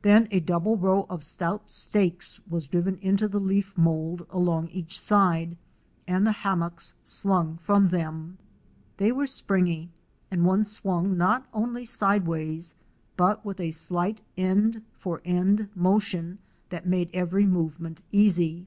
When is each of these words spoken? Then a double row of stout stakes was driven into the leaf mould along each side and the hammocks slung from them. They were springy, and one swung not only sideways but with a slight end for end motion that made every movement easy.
Then 0.00 0.26
a 0.32 0.40
double 0.40 0.76
row 0.76 1.06
of 1.08 1.22
stout 1.22 1.70
stakes 1.70 2.40
was 2.50 2.66
driven 2.66 2.96
into 2.96 3.28
the 3.28 3.38
leaf 3.38 3.78
mould 3.78 4.26
along 4.28 4.66
each 4.70 4.98
side 4.98 5.56
and 6.04 6.26
the 6.26 6.32
hammocks 6.42 6.96
slung 7.04 7.58
from 7.58 7.90
them. 7.90 8.38
They 8.96 9.12
were 9.12 9.28
springy, 9.28 9.90
and 10.32 10.44
one 10.44 10.64
swung 10.66 11.16
not 11.16 11.46
only 11.54 11.84
sideways 11.84 12.74
but 13.16 13.44
with 13.46 13.60
a 13.60 13.70
slight 13.70 14.20
end 14.36 14.82
for 14.98 15.22
end 15.24 15.68
motion 15.76 16.38
that 16.70 16.84
made 16.84 17.08
every 17.14 17.46
movement 17.46 18.00
easy. 18.10 18.66